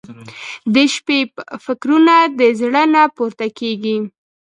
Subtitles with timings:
[0.73, 1.19] •د شپې
[1.65, 3.97] فکرونه د زړه نه پورته کېږي.